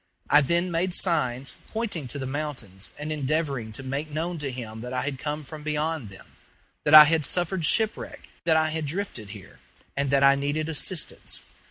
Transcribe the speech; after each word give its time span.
I 0.31 0.41
then 0.41 0.71
made 0.71 0.95
signs, 0.95 1.57
pointing 1.71 2.07
to 2.07 2.17
the 2.17 2.25
mountains 2.25 2.95
and 2.97 3.11
endeavoring 3.11 3.71
to 3.73 3.83
make 3.83 4.09
known 4.09 4.39
to 4.39 4.49
him 4.49 4.81
that 4.81 4.93
I 4.93 5.03
had 5.03 5.19
come 5.19 5.43
from 5.43 5.61
beyond 5.61 6.09
them 6.09 6.25
that 6.85 6.95
I 6.95 7.03
had 7.03 7.23
suffered 7.23 7.63
shipwreck, 7.63 8.27
that 8.43 8.57
I 8.57 8.71
had 8.71 8.87
drifted 8.87 9.29
here, 9.29 9.59
and 9.95 10.09
that 10.09 10.23
I 10.23 10.33
needed 10.33 10.69
assistance. 10.69 11.43